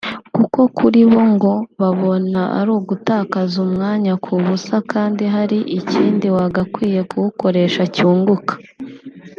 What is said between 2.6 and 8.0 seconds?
ugutakaza umwanya ku busa kandi hari ikindi wagakwiye kuwukoresha